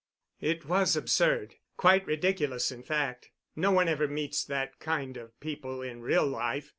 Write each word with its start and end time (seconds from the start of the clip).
"It 0.39 0.65
was 0.65 0.95
absurd—quite 0.95 2.07
ridiculous 2.07 2.71
in 2.71 2.81
fact. 2.81 3.29
No 3.55 3.69
one 3.71 3.87
ever 3.87 4.07
meets 4.07 4.43
that 4.43 4.79
kind 4.79 5.15
of 5.15 5.39
people 5.39 5.83
in 5.83 6.01
real 6.01 6.25
life. 6.25 6.69